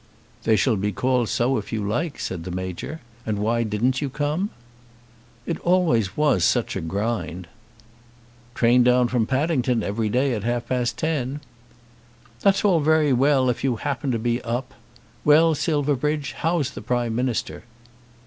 "They 0.45 0.55
shall 0.55 0.77
be 0.77 0.91
called 0.91 1.29
so 1.29 1.59
if 1.59 1.71
you 1.71 1.87
like," 1.87 2.19
said 2.19 2.43
the 2.43 2.49
Major. 2.49 3.01
"And 3.23 3.37
why 3.37 3.61
didn't 3.61 4.01
you 4.01 4.09
come?" 4.09 4.49
"It 5.45 5.59
always 5.59 6.17
was 6.17 6.43
such 6.43 6.75
a 6.75 6.81
grind." 6.81 7.45
"Train 8.55 8.81
down 8.83 9.09
from 9.09 9.27
Paddington 9.27 9.83
every 9.83 10.09
day 10.09 10.33
at 10.33 10.43
half 10.43 10.67
past 10.69 10.97
ten." 10.97 11.39
"That's 12.39 12.65
all 12.65 12.79
very 12.79 13.13
well 13.13 13.47
if 13.47 13.63
you 13.63 13.75
happen 13.75 14.09
to 14.09 14.17
be 14.17 14.41
up. 14.41 14.73
Well, 15.23 15.53
Silverbridge, 15.53 16.33
how's 16.37 16.71
the 16.71 16.81
Prime 16.81 17.13
Minister?" 17.13 17.63